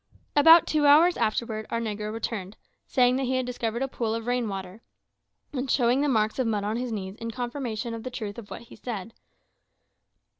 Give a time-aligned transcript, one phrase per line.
[0.35, 2.57] About two hours afterwards our negro returned,
[2.87, 4.81] saying that he had discovered a pool of rain water,
[5.53, 8.49] and showing the marks of mud on his knees in confirmation of the truth of
[8.49, 9.13] what he said.